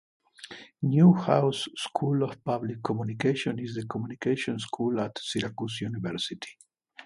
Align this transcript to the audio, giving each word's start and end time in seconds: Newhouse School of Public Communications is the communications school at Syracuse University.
Newhouse 0.81 1.69
School 1.75 2.23
of 2.23 2.43
Public 2.43 2.81
Communications 2.81 3.61
is 3.61 3.75
the 3.75 3.85
communications 3.85 4.63
school 4.63 4.99
at 4.99 5.15
Syracuse 5.19 5.81
University. 5.81 6.57